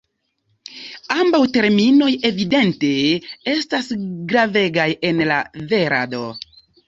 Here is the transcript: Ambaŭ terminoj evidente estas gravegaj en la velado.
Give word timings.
Ambaŭ 1.15 1.41
terminoj 1.57 2.07
evidente 2.29 2.89
estas 3.55 3.91
gravegaj 4.33 4.87
en 5.11 5.23
la 5.33 5.37
velado. 5.75 6.23